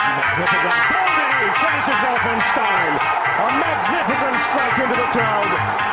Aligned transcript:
magnificent. 0.00 0.80
Boldy 1.10 1.48
finishes 1.60 2.00
off 2.08 2.24
in 2.24 2.40
style. 2.52 2.96
A 3.00 3.48
magnificent 3.60 4.36
strike 4.48 4.78
into 4.80 4.96
the 4.96 5.08
crowd. 5.12 5.50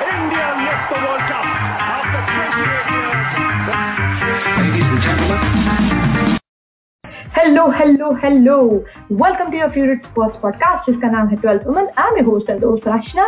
India 0.08 0.48
lifts 0.64 0.88
the 0.92 1.00
World 1.04 1.24
Cup 1.28 1.46
after 1.46 2.20
28 2.24 2.88
years. 2.96 3.28
Ladies 4.58 4.88
and 4.88 5.02
gentlemen. 5.04 6.17
Hello 7.38 7.66
hello 7.72 8.10
hello 8.24 8.54
welcome 9.12 9.50
to 9.52 9.58
your 9.58 9.70
favourite 9.70 10.06
sports 10.06 10.38
podcast 10.42 10.90
जिसका 10.92 11.10
नाम 11.12 11.28
है 11.28 11.36
twelfth 11.36 11.66
woman 11.68 11.88
I 11.98 12.20
am 12.20 12.26
host 12.26 12.50
and 12.50 12.60
दोस्त 12.62 12.88
Rachna 12.88 13.26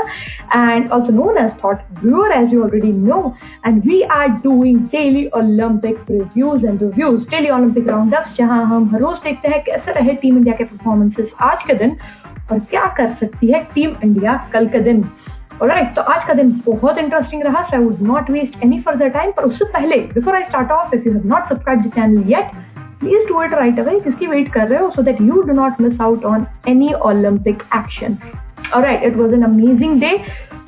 and 0.56 0.92
also 0.94 1.14
known 1.14 1.38
as 1.38 1.52
thought 1.64 1.82
viewer 2.04 2.32
as 2.32 2.54
you 2.54 2.64
already 2.64 2.92
know 2.94 3.20
and 3.68 3.82
we 3.86 4.02
are 4.02 4.28
doing 4.44 4.80
daily 4.92 5.26
Olympic 5.38 6.00
reviews 6.12 6.66
and 6.66 6.82
reviews 6.84 7.30
daily 7.30 7.50
Olympic 7.50 7.88
round 7.88 8.16
ups 8.16 8.38
जहाँ 8.38 8.64
हम 8.66 8.90
हर 8.94 9.00
रोज 9.00 9.18
देखते 9.24 9.50
हैं 9.50 9.64
कैसे 9.64 10.00
रहे 10.00 10.14
टीम 10.14 10.38
इंडिया 10.38 10.56
के 10.56 10.64
performances 10.64 11.30
आज 11.42 11.64
के 11.64 11.74
दिन 11.74 11.96
और 12.52 12.60
क्या 12.60 12.86
कर 12.98 13.14
सकती 13.20 13.52
है 13.52 13.64
टीम 13.76 13.96
इंडिया 14.04 14.50
कल 14.54 14.68
के 14.68 14.80
दिन. 14.80 15.06
राइट 15.64 15.96
तो 15.96 16.02
आज 16.02 16.26
का 16.28 16.34
दिन 16.34 16.52
बहुत 16.66 16.98
इंटरेस्टिंग 16.98 17.44
रहा 17.44 17.62
so 17.64 17.76
I 17.78 17.84
would 17.84 18.02
not 18.02 18.30
waste 18.32 18.64
any 18.64 18.82
further 18.82 19.10
time 19.10 19.32
पर 19.32 19.44
उससे 19.44 19.66
पहले 19.66 19.98
before 20.14 20.36
I 20.36 20.44
start 20.44 20.72
off 20.72 20.96
if 20.96 21.08
you 21.08 21.14
have 21.14 21.28
not 21.28 21.50
subscribe 21.50 21.82
the 21.82 21.92
channel 21.96 22.24
yet 22.28 22.52
please 23.01 23.27
do 23.29 23.41
it 23.41 23.55
right 23.59 23.79
away 23.85 23.95
किसकी 24.05 24.27
वेट 24.27 24.53
कर 24.55 24.69
रहे 24.69 24.81
हो 24.81 24.91
so 24.97 25.05
that 25.09 25.21
you 25.29 25.45
do 25.51 25.57
not 25.61 25.81
miss 25.87 26.03
out 26.09 26.25
on 26.33 26.47
any 26.75 26.95
Olympic 27.13 27.65
action. 27.81 28.19
Alright, 28.75 29.03
it 29.03 29.17
was 29.23 29.33
an 29.39 29.45
amazing 29.45 29.99
day. 30.01 30.15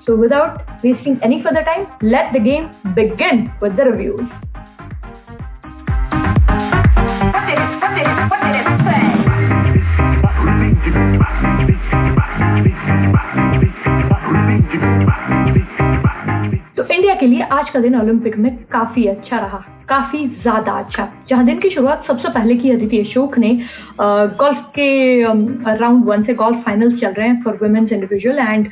So 0.06 0.16
without 0.16 0.64
wasting 0.84 1.18
any 1.22 1.42
further 1.42 1.64
time, 1.64 1.86
let 2.02 2.32
the 2.32 2.38
game 2.38 2.70
begin 2.94 3.50
with 3.60 3.76
the 3.76 3.90
reviews. 3.90 4.20
What 7.34 7.46
did 7.46 7.58
it, 7.58 7.80
what 7.82 7.94
did 7.94 8.06
it, 8.06 8.30
what 8.30 8.40
did 8.42 8.60
it 8.60 8.69
India 17.01 17.13
के 17.15 17.27
लिए 17.27 17.43
आज 17.51 17.69
का 17.69 17.79
दिन 17.79 17.95
Olympic 17.95 18.35
में 18.37 18.55
काफ़ी 18.71 19.05
अच्छा 19.07 19.37
रहा, 19.37 19.57
काफ़ी 19.89 20.19
ज़्यादा 20.41 20.71
अच्छा। 20.79 21.07
जहाँ 21.29 21.45
दिन 21.45 21.59
की 21.59 21.69
शुरुआत 21.69 22.03
सबसे 22.07 22.29
पहले 22.29 22.55
की 22.55 22.71
अदिति 22.71 22.99
अशोक 22.99 23.37
ने 23.37 23.49
गोल्फ 24.01 24.59
के 24.75 24.85
राउंड 25.77 26.05
वन 26.05 26.23
से 26.23 26.33
गोल्फ 26.43 26.61
फाइनल्स 26.65 26.99
चल 27.01 27.13
रहे 27.13 27.27
हैं 27.27 27.41
फॉर 27.43 27.57
वुमेन्स 27.63 27.91
इंडिविजुअल 27.91 28.39
एंड 28.39 28.69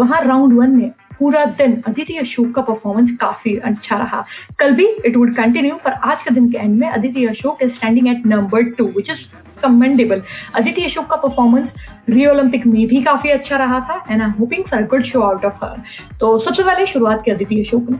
वहाँ 0.00 0.20
राउंड 0.24 0.58
वन 0.58 0.76
में 0.76 0.90
पूरा 1.18 1.44
दिन 1.58 1.80
अदिति 1.86 2.16
अशोक 2.18 2.54
का 2.54 2.62
परफॉर्मेंस 2.62 3.16
काफ़ी 3.20 3.56
अच्छा 3.64 3.98
रहा। 3.98 4.24
कल 4.58 4.74
भी 4.76 4.86
इट 5.06 5.16
वुड 5.16 5.34
कंटिन्यू 5.36 5.76
पर 5.84 5.92
आज 6.04 6.22
के 6.24 6.34
दिन 6.34 6.50
के 6.50 6.58
एंड 6.58 6.78
में 6.80 6.88
Aditi 6.88 7.26
Ashok 7.26 7.62
is 7.62 7.74
standing 7.74 8.08
at 8.08 8.26
number 8.26 8.70
two 8.72 8.92
which 8.96 9.10
is 9.10 9.26
commendable 9.66 10.22
Aditi 10.54 10.84
Ashok 10.84 11.06
का 11.10 11.16
परफॉर्मेंस 11.18 11.68
रियो 12.08 12.30
ओलंपिक 12.30 12.66
में 12.66 12.86
भी 12.86 13.02
काफ़ी 13.02 13.30
अच्छा 13.30 13.56
रहा 13.56 13.80
था 13.80 14.04
and 14.10 14.22
I 14.22 14.30
hoping 14.40 14.64
for 14.64 14.82
good 14.86 15.04
show 15.04 15.20
out 15.22 15.44
of 15.44 15.64
her 15.64 15.82
तो 16.20 16.38
सबसे 16.38 16.62
पहले 16.62 16.86
शुरुआत 16.86 17.22
की 17.24 17.30
अदिति 17.30 17.60
अशोक 17.60 17.90
ने। 17.90 17.98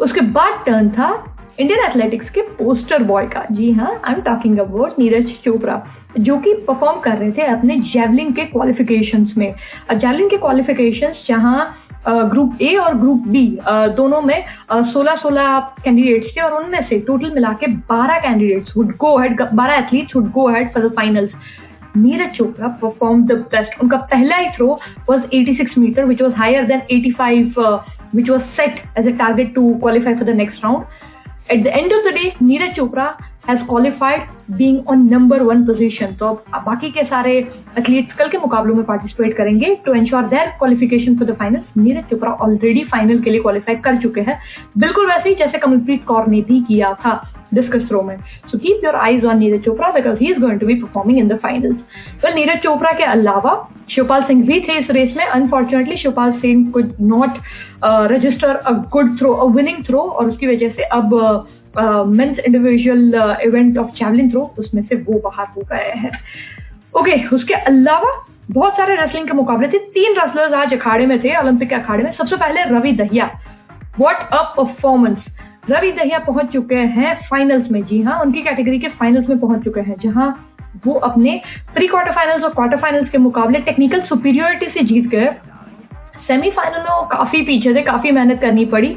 उसके 0.00 0.20
बाद 0.32 0.64
टर्न 0.66 0.88
था 0.90 1.12
इंडियन 1.60 1.80
एथलेटिक्स 1.80 2.30
के 2.30 2.40
पोस्टर 2.54 3.02
बॉय 3.02 3.26
का। 3.26 3.44
जी 3.52 3.70
हाँ 3.72 3.90
I 4.04 4.14
am 4.14 4.20
talking 4.20 4.58
about 4.58 4.98
Neeraj 4.98 5.30
Chopra 5.44 5.82
जो 6.18 6.36
कि 6.38 6.52
परफॉर्म 6.68 7.00
कर 7.00 7.16
रहे 7.18 7.30
थे 7.32 7.42
अपने 7.48 7.76
जेवलिंग 7.92 8.32
के 8.34 8.44
क्वालिफिकेशंस 8.44 9.32
में। 9.36 9.54
जेवलिंग 9.92 10.30
के 10.30 10.36
क्वालिफिकेशंस 10.36 11.24
जहाँ 11.28 11.60
ग्रुप 12.08 12.58
ए 12.62 12.74
और 12.76 12.94
ग्रुप 12.98 13.26
बी 13.28 13.46
दोनों 13.96 14.20
में 14.22 14.44
सोलह 14.92 15.16
सोलह 15.16 15.58
कैंडिडेट्स 15.84 16.36
थे 16.36 16.40
और 16.40 16.52
उनमें 16.54 16.80
से 16.88 16.98
टोटल 17.00 17.30
मिला 17.34 17.52
के 17.60 17.66
बारह 17.90 18.18
कैंडिडेट्स 18.20 18.76
वुड 18.76 18.96
गो 18.96 19.16
हेड 19.18 19.42
बारह 19.52 19.74
athletes 19.74 20.16
would 20.16 20.30
go 20.32 20.48
head 20.48 20.72
for 20.74 20.88
the 20.88 20.92
finals 20.96 21.30
Neeraj 21.96 22.36
Chopra 22.36 22.68
perform 22.82 23.24
the 23.26 23.32
best 23.52 23.80
उनका 23.82 23.96
पहला 24.12 24.36
ही 24.36 24.48
throw 24.56 24.68
was 25.10 25.20
86 25.34 25.78
metre 25.78 26.04
which 26.04 26.22
was 26.22 26.32
higher 26.36 26.64
than 26.66 26.80
85 26.92 27.58
which 28.14 28.30
was 28.30 28.42
set 28.56 28.82
as 28.98 29.06
a 29.06 29.16
target 29.18 29.54
to 29.54 29.72
qualify 29.80 30.14
for 30.14 30.24
the 30.24 30.36
next 30.36 30.64
round 30.64 30.84
at 31.52 31.62
the 31.64 31.66
end 31.66 31.92
of 31.92 32.08
the 32.08 32.14
day 32.14 32.32
Neeraj 32.42 32.74
Chopra 32.76 33.06
has 33.48 33.64
qualified 33.66 34.22
being 34.50 34.88
on 34.88 35.08
number 35.10 35.42
one 35.42 35.64
position 35.66 36.14
तो 36.20 36.26
अब 36.26 36.62
बाकी 36.66 36.90
के 36.90 37.02
सारे 37.04 37.36
athletes 37.78 38.16
कल 38.16 38.28
के 38.28 38.38
मुकाबलों 38.38 38.74
में 38.74 38.84
participate 38.84 39.36
करेंगे 39.36 39.74
to 39.86 39.94
ensure 39.94 40.22
their 40.28 40.48
qualification 40.58 41.16
for 41.18 41.28
the 41.28 41.36
final 41.38 41.82
Neeraj 41.82 42.10
Chopra 42.10 42.32
already 42.32 42.84
final 42.92 43.18
के 43.22 43.30
लिए 43.30 43.40
क्वालिफाई 43.40 43.74
कर 43.84 43.96
चुके 44.02 44.20
हैं। 44.20 44.38
बिल्कुल 44.78 45.06
वैसे 45.06 45.28
ही 45.28 45.34
जैसे 45.34 45.58
कमलप्रीत 45.58 46.04
कौर 46.04 46.26
ने 46.26 46.40
भी 46.48 46.60
किया 46.68 46.92
था 47.04 47.22
डिस्कस 47.54 47.88
थ्रो 47.88 48.02
में। 48.02 48.16
So 48.50 48.58
keep 48.58 48.84
your 48.84 48.94
eyes 48.96 49.24
on 49.24 49.38
Neeraj 49.38 49.64
Chopra 49.64 49.90
because 49.92 50.18
he 50.20 50.30
is 50.30 50.38
going 50.40 50.60
to 50.60 50.66
be 50.66 50.74
performing 50.74 51.18
in 51.18 51.28
the 51.28 51.38
finals 51.42 51.76
well 52.24 52.34
Neeraj 52.34 52.58
Chopra 52.62 52.92
के 52.92 53.04
अलावा 53.04 53.56
शिवपाल 53.90 54.22
सिंह 54.22 54.44
भी 54.46 54.60
थे 54.60 54.78
इस 54.78 54.90
रेस 54.90 55.14
में। 55.16 55.24
Unfortunately 55.24 55.96
Shivpal 55.96 56.32
Singh 56.40 56.70
could 56.70 56.92
not 57.00 57.38
register 58.12 58.56
a 58.56 58.72
good 58.92 59.18
throw 59.18 59.32
a 59.32 59.50
winning 59.54 59.84
throw 59.86 60.00
और 60.00 60.28
उसकी 60.28 60.46
वजह 60.46 60.68
से 60.68 60.82
अब 60.82 61.14
men's 61.78 62.38
individual 62.38 63.38
event 63.44 63.78
of 63.78 63.90
javelin 63.96 64.30
throw 64.30 64.42
उसमें 64.58 64.82
से 64.82 64.96
वो 64.98 65.20
बाहर 65.20 65.46
हो 65.56 65.62
गए 65.72 65.92
हैं। 65.96 66.10
ओके 66.94 67.16
उसके 67.36 67.54
अलावा 67.54 68.12
बहुत 68.50 68.72
सारे 68.72 68.94
रेसलिंग 68.96 69.26
के 69.26 69.32
मुकाबले 69.32 69.68
थे। 69.68 69.78
तीन 69.90 70.14
रेसलर्स 70.14 70.52
आज 70.54 70.72
अखाड़े 70.74 71.06
में 71.06 71.18
थे 71.24 71.36
ओलंपिक 71.38 71.68
के 71.68 71.74
अखाड़े 71.74 72.04
में। 72.04 72.12
सबसे 72.12 72.36
पहले 72.36 72.64
Ravi 72.70 72.92
Dahiya. 72.94 73.30
What 73.98 74.28
a 74.32 74.42
performance 74.56 75.18
Ravi 75.70 75.90
Dahiya 75.92 76.18
पहुँच 76.20 76.52
चुके 76.52 76.74
हैं 76.74 77.14
फाइनल्स 77.28 77.70
में। 77.70 77.82
जी 77.84 78.00
हाँ 78.02 78.20
उनकी 78.20 78.42
कैटेगरी 78.42 78.78
के 78.78 78.88
फाइनल्स 78.90 79.28
में 79.28 79.38
पहुँच 79.40 79.64
चुके 79.64 79.80
हैं, 79.80 79.96
जहाँ 80.02 80.50
वो 80.86 80.94
अपने 81.00 81.40
प्री 81.74 81.86
क्वार्टर 81.86 82.12
फाइनल्स 82.12 82.44
और 82.44 82.54
क्वार्टर 82.54 82.76
फाइनल्स 82.76 83.10
के 83.10 83.18
मुकाबले 83.18 83.58
टेक्निकल 83.60 84.00
सुपीरियोरिटी 84.02 84.66
से 84.68 84.84
जीत 84.84 85.06
गए। 85.06 85.28
सेमीफाइनल 86.26 86.78
में 86.78 86.90
वो 86.90 87.02
काफ़ी 87.08 87.42
पीछे 87.42 87.74
थे, 87.74 87.82
काफ़ी 87.82 88.10
मेहनत 88.10 88.40
करनी 88.40 88.64
पड़ी। 88.66 88.96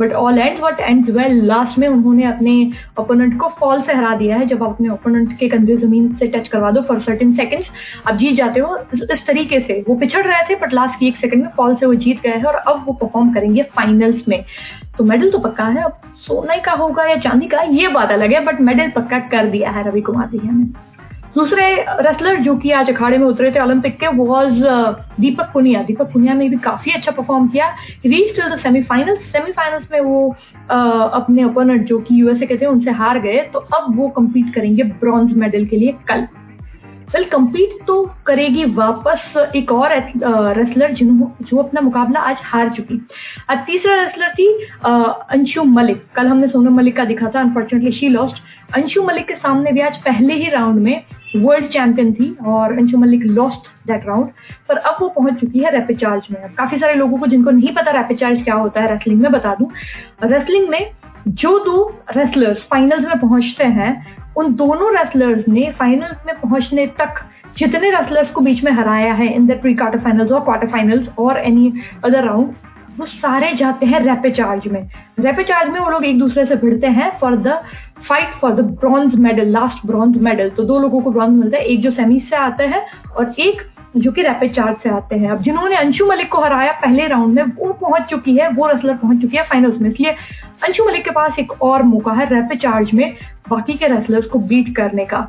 But 0.00 0.12
all 0.12 0.38
and 0.38 0.60
what 0.60 0.80
and 0.80 1.10
well 1.10 1.44
last 1.44 1.78
में 1.78 1.86
उन्होंने 1.88 2.24
अपने 2.24 2.54
ओपोनेंट 3.00 3.38
को 3.40 3.48
फॉल 3.60 3.82
से 3.82 3.92
हरा 3.92 4.14
दिया 4.16 4.36
है। 4.36 4.46
जब 4.46 4.62
आप 4.62 4.70
अपने 4.70 4.88
ओपोनेंट 4.88 5.36
के 5.38 5.48
कंधे 5.48 5.76
ज़मीन 5.76 6.12
से 6.14 6.26
टच 6.26 6.48
करवा 6.48 6.70
दो 6.70 6.82
फॉर 6.82 7.00
सर्टेन 7.00 7.34
सेकंड्स 7.36 7.66
आप 8.08 8.16
जीत 8.16 8.36
जाते 8.36 8.60
हो। 8.60 8.76
इस, 8.94 9.26
तरीके 9.26 9.60
से। 9.60 9.80
वो 9.88 9.94
पिछड़ 9.94 10.26
रहे 10.26 10.42
थे 10.42 10.54
बट 10.56 10.74
लास्ट 10.74 10.98
की 11.00 11.08
एक 11.08 11.16
सेकंड 11.16 11.42
में 11.42 11.50
फॉल 11.56 11.74
से 11.74 11.86
वो 11.86 11.94
जीत 11.96 12.20
गए 12.22 12.30
हैं 12.30 12.44
और 12.44 12.54
अब 12.54 12.84
वो 12.86 12.92
परफॉर्म 12.94 13.32
करेंगे 13.34 13.62
फाइनल्स 13.76 14.28
में। 14.28 14.42
तो 14.98 15.04
मेडल 15.04 15.30
तो 15.30 15.38
पक्का 15.38 15.64
है। 15.64 15.82
अब 15.82 16.00
सोने 16.18 16.56
का 16.58 16.72
होगा 16.72 17.04
या 17.04 17.16
चांदी 17.16 17.46
का 17.46 17.62
ये 17.62 17.88
बात 17.88 18.10
अलग 18.10 18.32
है 18.32 18.44
बट 18.44 18.60
मेडल 18.60 18.90
पक्का 18.90 19.18
कर 19.30 19.46
दिया 19.46 19.70
है 19.70 19.88
रवि 19.88 20.00
कुमार 20.00 20.26
दिया 20.26 20.50
ने। 20.52 20.64
दूसरे 21.36 21.64
रेसलर 22.00 22.36
जो 22.40 22.54
कि 22.56 22.70
आज 22.70 22.90
अखाड़े 22.90 23.18
में 23.18 23.26
उतरे 23.26 23.50
थे 23.50 23.60
ओलंपिक 23.60 23.98
के 24.00 24.08
वॉज़ 24.16 24.62
दीपक 25.20 25.50
पुनिया। 25.54 25.82
दीपक 25.82 26.12
पुनिया 26.12 26.34
ने 26.34 26.48
भी 26.48 26.56
काफ़ी 26.56 26.92
अच्छा 26.92 27.12
परफॉर्म 27.12 27.48
किया। 27.48 27.66
Reach 28.06 28.36
to 28.36 28.48
the 28.48 28.58
semifinals 28.58 29.18
semifinals 29.32 29.86
में 29.92 30.00
वो 30.00 30.34
आ, 30.70 30.76
अपने 31.20 31.44
ओपोनेंट 31.44 31.86
जो 31.86 31.98
कि 31.98 32.20
यूएसए 32.20 32.46
के 32.46 32.56
थे 32.56 32.66
उनसे 32.66 32.90
हार 32.90 33.18
गए। 33.18 33.42
तो 33.52 33.58
अब 33.58 33.96
वो 33.96 34.08
कम्पीट 34.08 34.54
करेंगे 34.54 34.82
ब्रॉन्ज 34.82 35.32
मेडल 35.36 35.66
के 35.66 35.76
लिए 35.76 35.94
कल। 36.08 36.26
वेल 37.06 37.24
कम्पीट 37.30 37.76
तो 37.86 38.02
करेगी 38.26 38.64
वापस 38.74 39.52
एक 39.56 39.72
और 39.72 39.92
रेसलर 40.56 40.92
जो 40.92 41.56
अपना 41.58 41.80
मुकाबला 41.80 42.20
आज 42.20 42.36
हार 42.44 42.70
चुकी। 42.76 43.00
आज 43.50 43.58
तीसरा 43.66 43.94
रेसलर 43.96 44.32
थी 44.32 44.48
अंशु 45.32 45.64
मलिक। 45.64 46.02
कल 46.16 46.26
हमने 46.26 46.48
सोनम 46.48 46.76
मलिक 46.76 46.96
का 46.96 47.04
दिखा 47.04 47.30
था 47.34 47.40
unfortunately 47.40 47.92
she 47.98 48.08
lost 48.08 48.42
Anshu 48.74 49.02
Malik 49.02 49.26
के 49.28 49.34
सामने 49.36 49.72
भी 49.72 49.80
आज 49.80 49.96
पहले 50.02 50.34
ही 50.34 50.50
राउंड 50.50 50.80
में 50.80 51.02
वर्ल्ड 51.36 51.66
चैंपियन 51.72 52.12
थी 52.14 52.36
और 52.46 52.76
Anshu 52.78 52.98
Malik 52.98 53.24
lost 53.24 53.68
that 53.86 54.06
round 54.08 54.28
पर 54.68 54.76
अब 54.76 54.96
वो 55.00 55.08
पहुँच 55.16 55.40
चुकी 55.40 55.58
है 55.58 55.70
रैपिड 55.72 55.98
चार्ज 56.00 56.26
में। 56.30 56.42
काफ़ी 56.54 56.78
सारे 56.78 56.94
लोगों 56.94 57.18
को 57.18 57.26
जिनको 57.26 57.50
नहीं 57.50 57.74
पता 57.74 57.90
रैपिड 57.92 58.18
चार्ज 58.20 58.42
क्या 58.44 58.54
होता 58.56 58.80
है 58.80 58.92
रेसलिंग 58.92 59.20
में 59.22 59.30
बता 59.32 59.54
दूँ। 59.54 59.70
रेसलिंग 60.24 60.68
में 60.68 60.90
जो 61.28 61.58
दो 61.58 61.82
रेसलर्स 62.16 62.58
फाइनल्स 62.70 63.04
में 63.04 63.18
पहुँचते 63.20 63.64
हैं, 63.64 64.16
उन 64.36 64.52
दोनों 64.54 64.92
रेसलर्स 64.94 65.48
ने 65.48 65.70
फाइनल्स 65.78 66.26
में 66.26 66.34
पहुँचने 66.40 66.86
तक 66.98 67.20
जितने 67.58 67.90
रेसलर्स 67.90 68.30
को 68.30 68.40
बीच 68.40 68.62
में 68.64 68.70
हराया 68.72 69.12
है 69.14 69.32
in 69.34 69.46
the 69.46 69.58
pre 69.62 69.74
quarter 69.74 69.98
finals 69.98 70.32
और 70.32 70.40
क्वार्टर 70.44 70.66
फाइनल्स 70.66 71.08
और 71.18 71.38
एनी 71.38 71.72
अदर 72.04 72.24
राउंड 72.24 72.54
वो 72.98 73.06
सारे 73.06 73.52
जाते 73.52 73.86
हैं 73.86 74.00
रैपिड 74.00 74.36
चार्ज 74.36 74.66
में। 74.66 74.80
रैपिड 75.20 75.46
चार्ज 75.46 75.70
में 75.72 75.80
वो 75.80 75.90
लोग 75.90 76.04
एक 76.04 76.18
दूसरे 76.18 76.44
से 76.46 76.56
भिड़ते 76.56 76.86
हैं 76.88 77.10
for 77.20 77.36
the 77.36 77.60
fight 78.08 78.34
for 78.40 78.52
the 78.52 78.60
bronze 78.80 79.14
medal 79.20 79.48
last 79.48 79.86
bronze 79.86 80.16
medal 80.22 80.48
तो 80.50 80.62
दो 80.62 80.78
लोगों 80.78 81.00
को 81.00 81.10
ब्रॉन्ज 81.10 81.38
मिलता 81.38 81.58
है, 81.58 81.64
एक 81.64 81.82
जो 81.82 81.90
सेमीज 81.90 82.28
से 82.30 82.36
आता 82.36 82.64
है 82.64 82.86
और 83.16 83.34
एक 83.38 83.62
जो 83.96 84.12
कि 84.12 84.22
रैपिड 84.22 84.54
चार्ज 84.54 84.76
से 84.82 84.88
आते 84.88 85.16
हैं। 85.16 85.30
अब 85.30 85.42
जिन्होंने 85.42 85.76
अंशु 85.76 86.06
मलिक 86.06 86.28
को 86.32 86.40
हराया 86.40 86.72
पहले 86.72 87.06
राउंड 87.06 87.34
में, 87.34 87.42
वो 87.42 87.72
पहुँच 87.72 88.02
चुकी 88.02 88.36
है, 88.36 88.48
वो 88.48 88.66
रेसलर 88.66 88.94
पहुँच 88.94 89.22
चुकी 89.22 89.36
है 89.36 89.42
फाइनल्स 89.42 89.80
में। 89.80 89.90
इसलिए 89.90 90.10
अंशु 90.64 90.84
मलिक 90.84 91.04
के 91.04 91.10
पास 91.10 91.38
एक 91.38 91.62
और 91.62 91.82
मौका 91.82 92.12
है 92.12 92.26
रैपिड 92.26 92.62
चार्ज 92.62 92.90
में 92.94 93.16
बाकी 93.50 93.74
के 93.74 93.86
रेसलर्स 93.86 94.26
को 94.26 94.38
बीट 94.38 94.76
करने 94.76 95.04
का। 95.04 95.26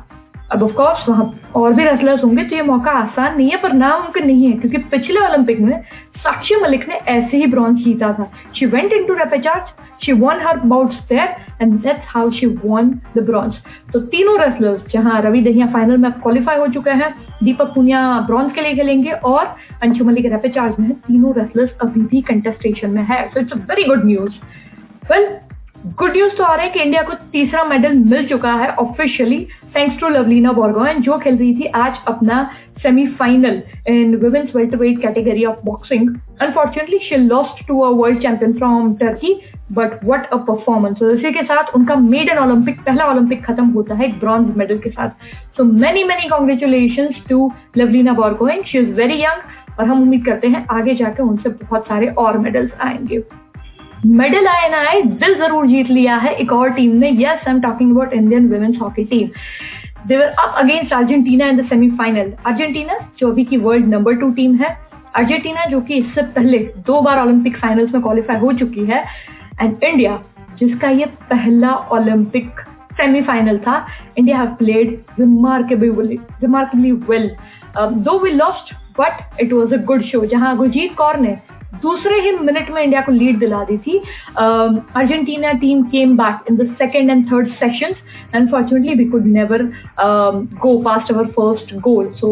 अब 0.50 0.62
ऑफ़ 0.62 0.72
कोर्स 0.72 1.08
वहाँ 1.08 1.32
और 1.56 1.72
भी 1.74 1.84
रेसलर्स 1.84 2.22
होंगे 2.24 2.44
तो 2.44 2.56
ये 2.56 2.62
मौका 2.62 2.90
आसान 2.92 3.36
नहीं 3.36 3.50
है, 3.50 3.56
पर 3.56 3.72
नामुमकिन 3.74 4.26
नहीं 4.26 4.46
है, 4.46 4.52
क्योंकि 4.52 4.78
पिछले 4.90 5.20
ओलंपिक 5.20 5.60
में 5.60 5.80
साक्षी 6.18 6.56
मलिक 6.62 6.88
ने 6.88 6.94
ऐसे 7.08 7.36
ही 7.36 7.46
ब्रॉन्ज 7.46 7.84
जीता 7.84 8.12
था। 8.12 8.30
She 8.56 8.66
went 8.66 8.92
into 9.06 9.14
repechage 9.14 10.04
she 10.04 10.12
won 10.14 10.40
her 10.42 10.58
bouts 10.66 10.96
there 11.08 11.62
and 11.62 11.72
that's 11.82 12.04
how 12.08 12.30
she 12.30 12.46
won 12.46 12.88
the 13.16 13.22
bronze 13.26 13.54
तो 13.92 14.00
तीनों 14.06 14.38
रेसलर्स 14.40 14.80
जहाँ 14.92 15.20
रवि 15.22 15.40
दहिया 15.42 15.66
फाइनल 15.72 15.96
में 15.96 16.10
क्वालिफाई 16.12 16.58
हो 16.58 16.66
चुके 16.68 16.90
हैं, 16.92 17.14
दीपक 17.44 17.74
पुनिया 17.74 18.02
ब्रॉन्ज 18.26 18.52
के 18.54 18.60
लिए 18.60 18.74
खेलेंगे, 18.74 19.10
और 19.10 19.54
अंशु 19.82 20.04
मलिक 20.04 20.26
रेपेचार्ज 20.32 20.80
में 20.80 20.92
तीनों 20.92 21.34
रेसलर्स 21.34 21.76
अभी 21.82 22.00
भी 22.02 22.22
कंटेस्टेशन 22.22 22.90
में 22.90 23.02
है। 23.04 23.26
So 23.28 23.40
it's 23.40 23.52
a 23.52 23.56
very 23.68 23.84
good 23.84 24.04
news 24.04 24.32
well 25.10 25.28
good 25.86 26.12
news 26.12 26.32
तो 26.36 26.44
आ 26.44 26.54
रहा 26.54 26.64
है 26.64 26.70
कि 26.70 26.80
इंडिया 26.80 27.02
को 27.02 27.12
तीसरा 27.32 27.62
मेडल 27.64 27.92
मिल 27.94 28.26
चुका 28.28 28.52
है 28.52 28.68
officially 28.70 29.38
thanks 29.76 29.98
to 30.00 30.08
Lovlina 30.08 30.52
Borgohain 30.52 31.00
जो 31.02 31.18
खेल 31.18 31.36
रही 31.38 31.54
थी 31.54 31.66
आज 31.74 31.98
अपना 32.08 32.50
semifinal 32.82 33.62
in 33.88 34.14
women's 34.16 34.56
welterweight 34.56 35.00
category 35.02 35.44
of 35.44 35.56
boxing 35.64 36.08
unfortunately 36.40 36.98
she 36.98 37.16
lost 37.16 37.66
to 37.68 37.80
a 37.80 37.90
world 37.90 38.22
champion 38.22 38.52
from 38.52 38.94
Turkey 38.94 39.40
but 39.72 40.04
what 40.04 40.26
a 40.26 40.36
performance 40.36 41.02
इसी 41.02 41.32
के 41.32 41.42
साथ 41.42 41.74
उनका 41.74 41.94
मेडन 41.94 42.38
ओलंपिक 42.38 42.80
पहला 42.80 43.06
ओलंपिक 43.06 43.44
खत्म 43.44 43.66
होता 43.66 43.94
है 43.94 44.12
ब्रॉन्ज 44.20 44.56
मेडल 44.56 44.78
के 44.78 44.90
साथ. 44.90 45.08
So 45.56 45.64
many 45.64 46.04
many 46.04 46.28
congratulation 46.28 47.08
to 47.28 47.52
Lovlina 47.76 48.12
Borgohain 48.12 48.62
she 48.62 48.78
is 48.78 48.90
very 48.90 49.22
young 49.22 49.78
और 49.80 49.88
हम 49.88 50.02
उम्मीद 50.02 50.24
करते 50.26 50.48
हैं 50.48 50.66
आगे 50.70 50.94
जाकर 50.94 51.22
उनसे 51.22 51.48
बहुत 51.48 51.86
सारे 51.86 52.06
और 52.06 52.38
मेडल्स 52.38 52.70
आएँगे. 52.80 53.18
मेडल 54.06 54.46
आए 54.46 54.68
ना 54.68 54.78
आए 54.88 55.00
दिल 55.02 55.34
ज़रूर 55.38 55.66
जीत 55.66 55.88
लिया 55.90 56.16
है 56.16 56.32
एक 56.34 56.52
और 56.52 56.70
टीम 56.72 56.90
ने। 56.96 57.10
Yes 57.12 57.46
I 57.46 57.52
am 57.52 57.60
talking 57.60 57.90
about 57.92 58.12
Indian 58.12 58.48
women's 58.48 58.80
hockey 58.80 59.04
team 59.04 59.28
they 60.08 60.16
were 60.16 60.26
up 60.38 60.54
against 60.58 60.92
Argentina 60.92 61.46
in 61.46 61.56
the 61.56 61.64
semifinal 61.68 62.32
Argentina 62.46 62.98
जो 63.18 63.30
अभी 63.30 63.44
की 63.44 63.56
वर्ल्ड 63.56 63.88
नंबर 63.88 64.16
टू 64.16 64.30
टीम 64.32 64.54
है। 64.56 64.76
अर्जेंटीना 65.16 65.64
जो 65.64 65.80
कि 65.80 65.94
इससे 65.94 66.22
पहले 66.34 66.58
दो 66.86 67.00
बार 67.00 67.20
ओलंपिक 67.22 67.56
फाइनल्स 67.56 67.92
में 67.94 68.02
क्वालिफाई 68.02 68.36
हो 68.38 68.52
चुकी 68.52 68.84
है। 68.86 69.04
एंड 69.60 69.84
इंडिया 69.84 70.18
जिसका 70.60 70.88
ये 70.90 71.06
पहला 71.30 71.74
ओलंपिक 71.92 72.60
सेमीफाइनल 72.92 73.58
था 73.58 73.86
India 74.18 74.38
have 74.38 74.54
played 74.58 74.96
remarkably 75.18 76.18
remarkably 76.42 76.92
well 77.10 77.30
though 77.78 78.18
we 78.18 78.30
lost 78.30 78.74
but 79.00 79.40
it 79.40 79.52
was 79.52 79.72
a 79.72 79.84
good 79.86 80.02
show 80.04 80.24
जहाँ 80.26 80.56
गुरजीत 80.56 80.94
कौर 80.96 81.18
ने 81.20 81.36
दूसरे 81.82 82.20
ही 82.20 82.30
मिनट 82.36 82.70
में 82.70 82.82
इंडिया 82.82 83.00
को 83.00 83.12
लीड 83.12 83.38
दिला 83.38 83.62
दी 83.64 83.76
थी। 83.78 83.98
Argentina 84.36 85.52
team 85.60 85.82
came 85.86 86.16
back 86.16 86.50
in 86.50 86.56
the 86.56 86.66
second 86.78 87.10
and 87.10 87.26
third 87.32 87.48
session 87.54 87.94
unfortunately 88.34 88.94
we 88.94 89.04
could 89.10 89.26
never 89.26 89.62
go 90.62 90.76
past 90.82 91.12
our 91.12 91.26
first 91.36 91.74
goal 91.80 92.12
so 92.14 92.30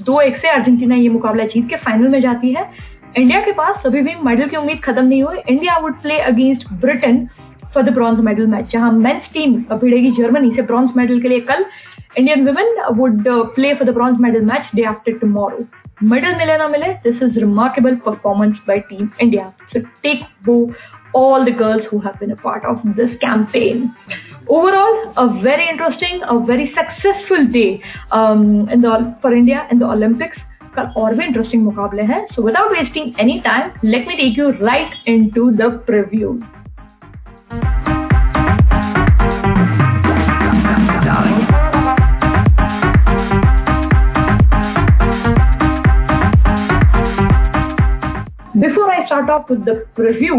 दो 0.00 0.20
एक 0.20 0.36
से 0.36 0.48
अर्जेंटीना 0.48 0.94
ये 0.94 1.08
मुकाबला 1.08 1.44
जीत 1.46 1.68
के 1.70 1.76
फाइनल 1.78 2.08
में 2.08 2.20
जाती 2.20 2.52
है। 2.54 2.68
इंडिया 3.16 3.40
के 3.40 3.52
पास 3.52 3.82
अभी 3.86 4.00
भी 4.00 4.14
मेडल 4.24 4.48
की 4.48 4.56
उम्मीद 4.56 4.80
खत्म 4.84 5.04
नहीं 5.04 5.22
हुई। 5.22 5.38
India 5.48 5.76
would 5.78 6.00
play 6.02 6.18
against 6.20 6.68
Britain 6.82 7.26
for 7.74 7.82
the 7.82 7.92
bronze 7.94 8.20
medal 8.24 8.46
match 8.46 8.70
जहाँ 8.72 8.92
मेंस 8.92 9.22
टीम 9.34 9.54
भिड़ेगी 9.72 10.10
जर्मनी 10.12 10.50
से 10.56 10.62
ब्रॉन्ज 10.62 10.90
मेडल 10.96 11.20
के 11.20 11.28
लिए। 11.28 11.40
कल 11.42 11.64
Indian 12.18 12.46
women 12.46 12.82
would 12.96 13.22
play 13.54 13.72
for 13.74 13.90
the 13.90 13.94
bronze 13.94 14.20
medal 14.20 14.44
match 14.46 14.70
day 14.74 14.82
after 14.84 15.18
tomorrow 15.20 15.64
medal 16.10 16.34
मिले 16.36 16.56
ना 16.58 16.66
मिले 16.68 16.86
this 17.04 17.22
is 17.22 17.38
remarkable 17.38 17.94
performance 18.06 18.56
by 18.68 18.78
team 18.88 19.08
India 19.20 19.48
so 19.72 19.80
take 20.02 20.22
वो 20.46 20.54
all 21.16 21.44
the 21.44 21.56
girls 21.56 21.86
who 21.92 21.98
have 21.98 22.14
been 22.20 22.30
a 22.30 22.34
part 22.44 22.64
of 22.66 22.86
this 22.96 23.16
campaign 23.24 23.88
overall 24.50 24.96
a 25.18 25.24
very 25.42 25.68
interesting 25.70 26.20
a 26.20 26.34
very 26.48 26.66
successful 26.78 27.46
day 27.52 27.66
in 28.12 28.80
the 28.82 28.96
for 29.22 29.36
India 29.36 29.68
in 29.72 29.78
the 29.78 29.90
Olympics 29.90 30.42
कल 30.76 30.86
और 30.96 31.14
भी 31.14 31.24
interesting 31.24 31.62
मुकाबले 31.64 32.02
हैं. 32.02 32.26
So 32.34 32.42
without 32.42 32.72
wasting 32.72 33.20
any 33.20 33.38
time 33.44 33.70
let 33.84 34.08
me 34.08 34.14
take 34.16 34.38
you 34.38 34.48
right 34.60 35.08
into 35.34 35.50
the 35.50 35.70
preview 35.86 36.40
start 49.22 49.30
off 49.30 49.52
with 49.52 49.64
the 49.68 49.76
preview 49.96 50.36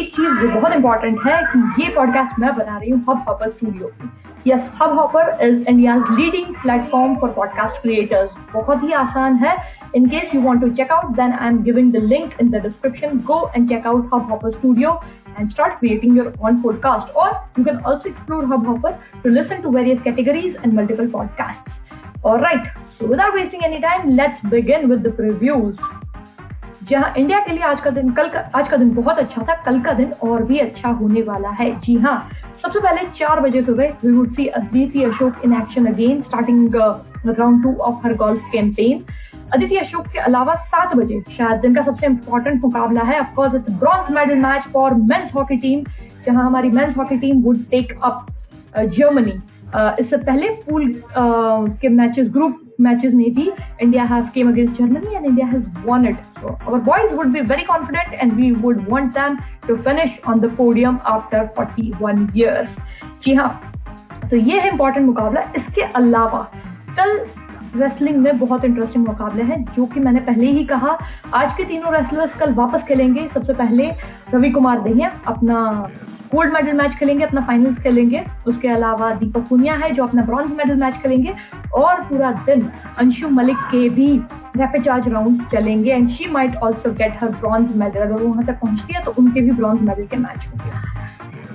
एक 0.00 0.10
चीज़ 0.16 0.40
जो 0.40 0.48
बहुत 0.60 0.72
important 0.72 1.18
है 1.26 1.40
कि 1.52 1.82
ये 1.82 1.88
पॉडकास्ट 1.94 2.38
मैं 2.40 2.54
बना 2.56 2.76
रही 2.78 2.90
हूँ 2.90 3.04
हब 3.08 3.24
हॉपर 3.28 3.50
स्टूडियो 3.50 3.90
की 4.00 4.50
yes 4.50 4.70
Hubhopper 4.98 5.38
is 5.46 5.62
India 5.68 5.94
leading 6.10 6.54
platform 6.62 7.14
for 7.20 7.30
podcast 7.36 7.80
creators 7.82 8.30
बहुत 8.54 8.82
ही 8.82 8.92
आसान 9.06 9.36
है 9.46 9.56
in 9.96 10.06
case 10.12 10.32
you 10.34 10.38
want 10.44 10.62
to 10.62 10.68
check 10.78 10.92
out 10.94 11.10
then 11.18 11.34
i'm 11.48 11.58
giving 11.66 11.90
the 11.96 12.00
link 12.12 12.32
in 12.44 12.48
the 12.54 12.60
description 12.62 13.20
go 13.28 13.36
and 13.58 13.68
check 13.72 13.84
out 13.90 14.08
hubhopper 14.14 14.50
studio 14.54 14.94
and 15.34 15.52
start 15.56 15.76
creating 15.82 16.16
your 16.20 16.24
own 16.48 16.58
podcast 16.64 17.20
or 17.24 17.26
you 17.58 17.66
can 17.68 17.78
also 17.90 18.10
explore 18.12 18.40
hubhopper 18.54 18.92
to 19.26 19.34
listen 19.36 19.62
to 19.66 19.74
various 19.76 20.02
categories 20.08 20.58
and 20.64 20.78
multiple 20.80 21.12
podcasts 21.14 22.26
all 22.30 22.42
right 22.46 22.66
so 22.98 23.12
without 23.12 23.38
wasting 23.40 23.64
any 23.68 23.80
time 23.86 24.10
let's 24.22 24.44
begin 24.56 24.90
with 24.94 25.06
the 25.06 25.14
previews 25.20 25.93
जहाँ 26.90 27.12
India 27.18 27.38
के 27.40 27.52
लिए 27.52 27.62
आज 27.64 27.80
का 27.80 27.90
दिन 27.90 28.10
कल 28.12 28.28
का 28.28 28.40
आज 28.54 28.68
का 28.68 28.76
दिन 28.76 28.90
बहुत 28.94 29.18
अच्छा 29.18 29.42
था 29.42 29.54
कल 29.64 29.80
का 29.80 29.92
दिन 29.92 30.12
और 30.28 30.42
भी 30.44 30.58
अच्छा 30.58 30.88
होने 31.00 31.22
वाला 31.22 31.48
है। 31.60 31.70
जी 31.80 31.94
हाँ 31.98 32.16
सबसे 32.62 32.80
पहले 32.80 33.02
चार 33.18 33.40
बजे 33.40 33.62
सुबह 33.62 33.92
we 34.04 34.12
would 34.12 34.34
see 34.34 34.46
Aditi 34.58 35.02
Ashok 35.04 35.40
in 35.44 35.52
action 35.52 35.86
again 35.86 36.20
starting 36.22 36.74
round 36.74 37.62
two 37.62 37.74
of 37.82 38.06
her 38.06 38.14
golf 38.14 38.50
campaign 38.52 39.04
Aditi 39.54 39.76
Ashok 39.76 40.06
के 40.06 40.18
अलावा 40.18 40.54
सात 40.66 40.94
बजे 40.96 41.20
शायद 41.36 41.60
दिन 41.60 41.74
का 41.74 41.82
सबसे 41.82 42.06
इंपॉर्टेंट 42.06 42.62
मुकाबला 42.64 43.02
है 43.02 43.20
of course 43.20 43.54
it's 43.54 43.78
bronze 43.78 44.10
medal 44.16 44.36
match 44.42 44.68
for 44.72 44.94
men's 45.12 45.34
hockey 45.34 45.56
team 45.56 45.84
जहाँ 46.26 46.46
हमारी 46.46 46.68
men's 46.70 46.96
hockey 46.96 47.18
team 47.18 47.42
would 47.42 47.64
take 47.70 47.98
up 48.02 48.26
Germany 48.76 49.40
इससे 50.02 50.16
पहले 50.16 50.48
पूल 50.66 50.90
uh, 50.92 51.80
के 51.80 51.88
matches 51.88 52.28
group 52.32 52.60
matches 52.78 53.12
maybe 53.14 53.50
India 53.80 54.06
has 54.06 54.24
came 54.34 54.48
against 54.48 54.78
Germany 54.78 55.14
and 55.14 55.26
India 55.26 55.46
has 55.46 55.62
won 55.84 56.04
it. 56.04 56.16
So 56.40 56.58
our 56.66 56.78
boys 56.78 57.12
would 57.12 57.32
be 57.32 57.40
very 57.40 57.64
confident 57.64 58.14
and 58.20 58.36
we 58.36 58.52
would 58.52 58.86
want 58.86 59.14
them 59.14 59.38
to 59.66 59.82
finish 59.82 60.18
on 60.24 60.40
the 60.40 60.48
podium 60.50 61.00
after 61.06 61.50
41 61.56 62.32
years. 62.34 62.68
जी 63.24 63.34
हाँ 63.34 63.48
तो 64.30 64.36
ये 64.36 64.60
है 64.60 64.68
important 64.68 65.06
मुकाबला 65.06 65.40
इसके 65.56 65.82
अलावा 65.98 66.42
कल 66.98 67.18
wrestling 67.76 68.16
में 68.22 68.38
बहुत 68.38 68.64
इंटरेस्टिंग 68.64 69.06
मुकाबले 69.06 69.42
हैं 69.42 69.64
जो 69.76 69.86
कि 69.94 70.00
मैंने 70.00 70.20
पहले 70.26 70.50
ही 70.52 70.64
कहा 70.64 70.96
आज 71.34 71.56
के 71.56 71.64
तीनों 71.64 71.92
रेसलर्स 71.94 72.38
कल 72.40 72.52
वापस 72.54 72.84
खेलेंगे 72.88 73.28
सबसे 73.34 73.54
पहले 73.54 73.90
रवि 74.34 74.50
कुमार 74.50 74.80
दहिया 74.82 75.08
अपना 75.28 75.60
गोल्ड 76.34 76.52
मेडल 76.52 76.72
मैच 76.72 76.94
खेलेंगे, 76.98 77.24
अपना 77.24 77.40
फाइनल्स 77.40 77.78
खेलेंगे। 77.78 78.24
उसके 78.46 78.68
अलावा 78.68 79.12
दीपक 79.14 79.48
पुनिया 79.48 79.74
है, 79.74 79.92
जो 79.94 80.04
अपना 80.04 80.22
ब्रॉन्ज 80.22 80.52
मेडल 80.52 80.76
मैच 80.76 80.94
खेलेंगे। 81.02 81.34
और 81.74 82.00
पूरा 82.02 82.30
दिन 82.46 82.68
अंशु 82.98 83.28
मलिक 83.28 83.56
के 83.70 83.88
भी 83.88 84.08
रैपिड 84.56 84.84
चार्ज 84.84 85.08
राउंड 85.08 85.42
चलेंगे। 85.52 85.92
And 85.92 86.10
she 86.10 86.30
might 86.30 86.56
also 86.56 86.90
get 86.92 87.16
her 87.20 87.28
bronze 87.36 87.76
medal 87.76 88.00
अगर 88.00 88.22
वो 88.22 88.28
वहाँ 88.28 88.44
तक 88.44 88.58
पहुँचती 88.60 88.94
है 88.94 89.02
तो 89.04 89.14
उनके 89.18 89.40
भी 89.40 89.50
ब्रॉन्ज 89.52 89.80
मेडल 89.80 90.06
के 90.06 90.16
मैच 90.16 90.46
होंगे। 90.46 91.02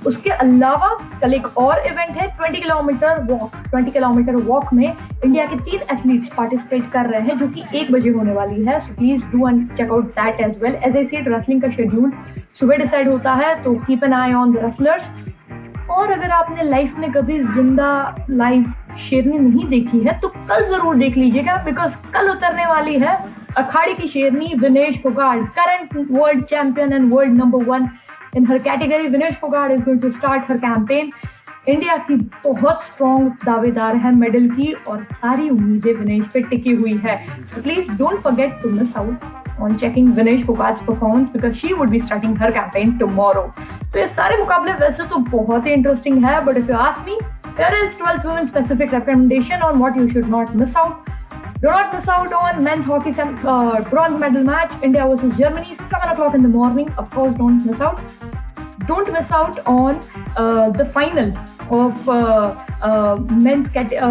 उसके 0.06 0.30
अलावा 0.30 0.88
कल 1.22 1.34
एक 1.34 1.46
और 1.58 1.78
इवेंट 1.86 2.16
है 2.16 2.26
20 2.36 2.60
किलोमीटर 2.60 3.22
वॉक 3.24 3.56
20 3.74 3.92
किलोमीटर 3.92 4.36
वॉक 4.44 4.72
में 4.74 4.86
इंडिया 4.86 5.46
के 5.46 5.56
तीन 5.56 5.80
एथलीट्स 5.92 6.28
पार्टिसिपेट 6.36 6.90
कर 6.92 7.10
रहे 7.10 7.20
हैं, 7.20 7.38
जो 7.38 7.48
कि 7.48 7.64
एक 7.78 7.92
बजे 7.92 8.10
होने 8.10 8.32
वाली 8.32 8.64
है। 8.64 8.78
So 8.80 8.94
please 8.94 9.22
do 9.32 9.48
and 9.48 9.68
check 9.76 9.90
out 9.90 10.06
that 10.20 10.40
as 10.40 10.62
well 10.62 10.74
as 10.84 10.96
a 10.96 11.04
see 11.04 11.16
wrestling 11.28 11.62
का 11.62 11.70
शेड्यूल 11.70 12.12
सुबह 12.60 12.76
डिसाइड 12.76 13.08
होता 13.08 13.32
है 13.34 13.54
तो 13.64 13.74
keep 13.86 14.04
an 14.04 14.12
eye 14.12 14.32
on 14.34 14.52
the 14.52 14.64
wrestlers 14.64 15.88
और 15.90 16.12
अगर 16.12 16.30
आपने 16.30 16.62
लाइफ 16.64 16.94
में 16.98 17.10
कभी 17.12 17.38
ज़िंदा 17.54 17.90
लाइव 18.30 18.72
शेरनी 19.00 19.38
नहीं 19.38 19.66
देखी 19.68 20.00
है 20.00 20.18
तो 20.20 20.28
कल 20.28 20.68
ज़रूर 20.68 20.96
देख 20.96 21.16
लीजिएगा 21.16 21.56
बिकॉज़ 21.64 21.92
कल 22.12 22.30
उतरने 22.30 22.66
वाली 22.66 22.98
है 22.98 23.16
अखाड़ी 23.56 23.94
की 23.94 24.08
शेरनी 24.08 24.54
Vinesh 24.60 25.00
Phogat 25.02 25.38
current 25.56 25.96
world 26.10 26.44
champion 26.44 26.92
and 26.92 27.12
world 27.12 27.36
number 27.36 27.64
one 27.64 27.88
in 28.36 28.46
her 28.46 28.58
category 28.60 29.08
Vinesh 29.08 29.34
Phogat 29.40 29.70
is 29.72 29.80
going 29.80 30.00
to 30.02 30.10
start 30.10 30.50
her 30.50 30.58
campaign 30.58 31.10
India 31.68 31.96
की 31.96 32.14
बहुत 32.44 32.82
स्ट्रॉन्ग 32.84 33.32
दावेदार 33.44 33.96
है 34.04 34.14
मेडल 34.16 34.48
की 34.50 34.72
और 34.88 35.02
सारी 35.12 35.48
उम्मीदें 35.50 35.92
विनेश 35.94 36.22
पे 36.34 36.40
टिकी 36.42 36.74
हुई 36.74 36.96
है 37.04 37.16
please 37.54 37.90
don't 37.98 38.22
forget 38.22 38.62
to 38.62 38.70
miss 38.70 38.96
out 38.96 39.60
on 39.62 39.76
checking 39.78 40.14
Vinesh 40.16 40.44
Gopal 40.46 40.74
performance 40.86 41.28
because 41.32 41.54
she 41.56 41.72
would 41.72 41.90
be 41.90 42.00
starting 42.00 42.38
her 42.42 42.50
campaign 42.50 42.96
tomorrow 42.98 43.42
तो 43.92 43.98
ये 43.98 44.06
सारे 44.16 44.38
मुकाबले 44.38 44.72
वैसे 44.80 45.08
तो 45.08 45.16
बहुत 45.36 45.66
ही 45.66 45.72
इंटरेस्टिंग 45.72 46.24
है 46.24 46.40
but 46.44 46.58
if 46.58 46.70
you 46.70 46.76
ask 46.78 47.04
me 47.08 47.18
there 47.60 47.76
is 47.82 47.92
12th 48.02 48.26
women 48.26 48.46
specific 48.46 48.94
recommendation 48.94 49.62
on 49.68 49.78
what 49.78 49.96
you 49.96 50.08
should 50.08 50.30
not 50.36 50.56
miss 50.56 50.76
out 50.76 51.08
Do 51.62 51.68
not 51.68 51.90
miss 51.94 52.06
out 52.08 52.32
on 52.32 52.60
men's 52.64 52.86
hockey 52.86 53.10
sem- 53.16 53.32
uh, 53.46 53.80
bronze 53.88 54.18
medal 54.20 54.44
match, 54.44 54.70
India 54.82 55.02
versus 55.06 55.32
Germany, 55.38 55.74
7 55.90 56.12
o'clock 56.12 56.34
in 56.34 56.42
the 56.42 56.48
morning. 56.50 56.88
Of 56.96 57.10
course, 57.10 57.34
don't 57.36 57.66
miss 57.66 57.82
out. 57.82 58.00
Don't 58.86 59.12
miss 59.12 59.34
out 59.40 59.60
on 59.66 59.98
uh, 60.36 60.70
the 60.72 60.86
final 60.94 61.34
of 61.72 62.10
men's 63.32 63.66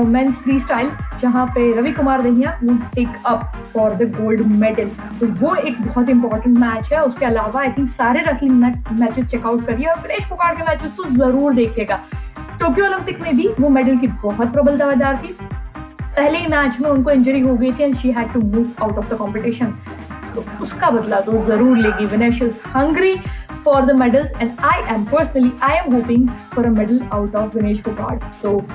men's 0.08 0.34
freestyle 0.60 0.90
जहाँ 1.22 1.46
पे 1.56 1.72
रवि 1.78 1.92
कुमार 1.92 2.22
दहिया 2.24 2.58
वो 2.64 2.76
take 2.96 3.24
up 3.28 3.52
for 3.74 3.96
the 3.96 4.10
gold 4.14 4.42
medal 4.60 4.90
तो 5.20 5.28
वो 5.42 5.54
एक 5.56 5.82
बहुत 5.82 6.10
important 6.10 6.58
match 6.58 6.92
है। 6.94 7.04
उसके 7.04 7.26
अलावा 7.26 7.62
आई 7.62 7.72
थिंक 7.78 7.90
सारे 7.92 8.22
रेसलिंग 8.24 8.64
मैचेस 9.00 9.26
चेकआउट 9.26 9.66
करिए 9.68 9.88
और 9.88 10.02
गणेश 10.02 10.26
फोगाट 10.30 10.58
के 10.58 10.64
मैचेस 10.64 10.92
तो 10.98 11.10
ज़रूर 11.16 11.54
देखिएगा। 11.54 12.00
टोक्यो 12.60 12.86
ओलंपिक 12.86 13.22
में 13.22 13.36
भी 13.38 13.48
वो 13.60 13.70
मेडल 13.70 13.98
की 13.98 14.08
बहुत 14.24 14.52
प्रबल 14.54 14.78
दावेदार 14.78 15.22
थी। 15.24 15.36
पहले 16.16 16.38
ही 16.38 16.48
मैच 16.48 16.80
में 16.82 16.90
उनको 16.90 17.12
इंजरी 17.12 17.40
हो 17.40 17.56
गई 17.58 17.72
थी 17.72 17.84
and 17.84 17.98
she 17.98 18.12
had 18.12 18.32
to 18.34 18.40
move 18.42 18.84
out 18.84 18.98
of 18.98 19.14
the 19.14 19.18
competition 19.18 19.74
तो 20.36 20.44
उसका 20.64 20.90
बदला 20.92 21.20
तो 21.22 21.46
ज़रूर 21.46 21.78
लेगी 21.78 22.06
Vinesh 22.08 22.42
is 22.42 22.52
hungry 22.76 23.16
for 23.64 23.86
the 23.86 23.94
medals 23.94 24.30
and 24.40 24.60
I 24.60 24.76
am 24.94 25.06
personally 25.06 25.52
I 25.62 25.78
am 25.78 25.92
hoping 25.92 26.28
for 26.54 26.66
a 26.66 26.72
medal 26.72 27.02
out 27.12 27.36
of 27.36 27.52
Vinesh 27.52 27.84
Fogart. 27.84 28.24
So 28.42 28.66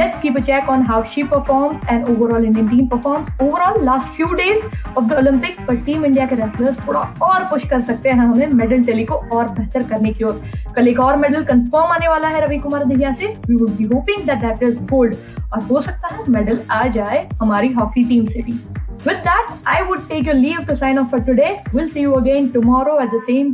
let's 0.00 0.20
keep 0.22 0.36
a 0.36 0.42
check 0.42 0.68
on 0.68 0.84
how 0.84 0.98
she 1.14 1.24
performs 1.24 1.82
and 1.88 2.08
overall 2.08 2.44
Indian 2.44 2.68
team 2.68 2.88
performs. 2.88 3.28
Overall 3.40 3.82
last 3.84 4.14
few 4.16 4.36
days 4.36 4.62
of 4.96 5.08
the 5.08 5.18
Olympics 5.22 5.66
पर 5.66 5.76
team 5.84 6.04
India 6.04 6.26
के 6.26 6.36
wrestlers 6.36 6.76
थोड़ा 6.86 7.00
और 7.22 7.44
push 7.50 7.62
कर 7.70 7.82
सकते 7.86 8.08
हैं 8.08 8.16
हमें 8.18 8.46
medal 8.60 8.84
tally 8.84 9.04
को 9.04 9.14
और 9.36 9.48
बेहतर 9.58 9.88
करने 9.90 10.12
की 10.12 10.24
ओर 10.24 10.42
कल 10.76 10.88
एक 10.88 11.00
और 11.00 11.16
मेडल 11.24 11.44
कंफर्म 11.44 11.92
आने 11.92 12.08
वाला 12.08 12.28
है 12.36 12.44
रवि 12.46 12.58
कुमार 12.58 12.84
दहिया 12.84 13.12
से 13.20 13.34
we 13.48 13.56
would 13.56 13.76
be 13.76 13.84
hoping 13.94 14.26
that 14.28 14.44
that 14.46 14.62
is 14.70 14.78
gold 14.92 15.16
और 15.52 15.62
हो 15.72 15.82
सकता 15.82 16.14
है 16.14 16.30
मेडल 16.38 16.60
आ 16.70 16.86
जाए 16.98 17.28
हमारी 17.42 17.72
हॉकी 17.80 18.04
टीम 18.08 18.26
से 18.36 18.42
भी 18.42 18.60
With 19.04 19.24
that, 19.24 19.46
I 19.66 19.82
would 19.82 20.02
take 20.08 20.26
your 20.26 20.34
leave 20.34 20.66
to 20.66 20.74
sign 20.80 20.96
off 20.96 21.10
for 21.10 21.18
today. 21.28 21.48
We'll 21.72 21.88
see 21.92 22.02
you 22.02 22.14
again 22.16 22.52
tomorrow 22.52 23.00
at 23.04 23.08
the 23.10 23.20
same 23.28 23.48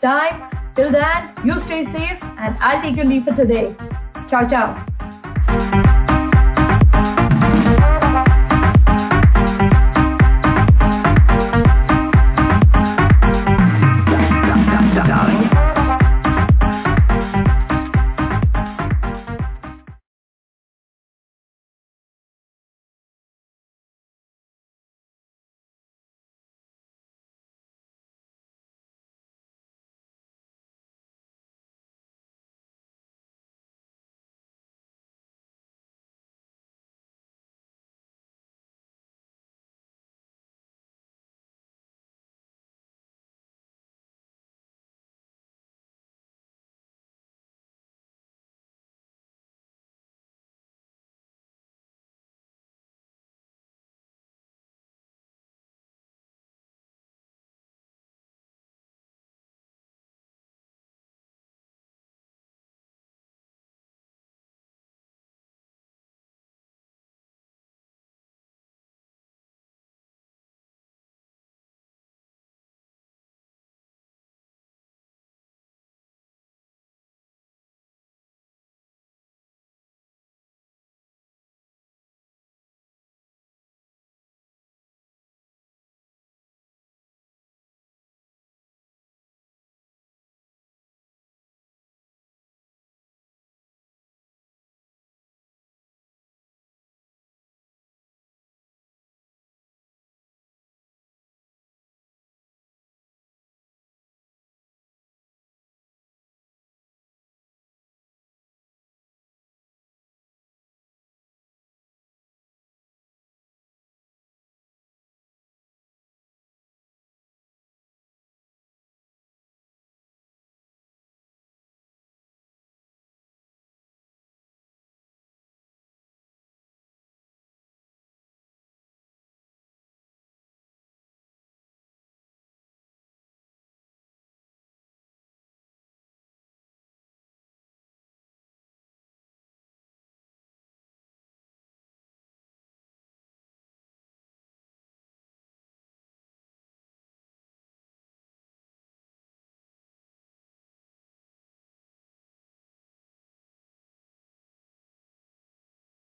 time. 0.00 0.50
Till 0.76 0.92
then, 0.92 1.34
you 1.44 1.54
stay 1.66 1.84
safe 1.92 2.18
and 2.22 2.56
I'll 2.60 2.82
take 2.82 2.96
your 2.96 3.06
leave 3.06 3.24
for 3.24 3.34
today. 3.36 3.76
Ciao, 4.30 4.48
ciao. 4.48 4.86